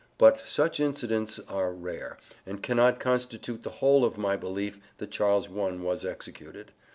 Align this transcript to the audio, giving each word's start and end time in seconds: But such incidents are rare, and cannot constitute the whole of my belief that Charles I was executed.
But 0.17 0.47
such 0.49 0.79
incidents 0.79 1.39
are 1.47 1.71
rare, 1.71 2.17
and 2.43 2.63
cannot 2.63 2.99
constitute 2.99 3.61
the 3.61 3.69
whole 3.69 4.03
of 4.03 4.17
my 4.17 4.35
belief 4.35 4.79
that 4.97 5.11
Charles 5.11 5.47
I 5.47 5.73
was 5.77 6.03
executed. 6.03 6.71